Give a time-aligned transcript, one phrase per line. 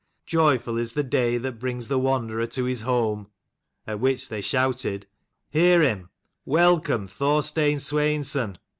[0.25, 3.27] Joyful is the day that brings the wanderer to his home"
[3.85, 5.05] (at which they shouted"
[5.51, 6.09] Hear him,
[6.43, 8.57] welcome Thorstein Sweinson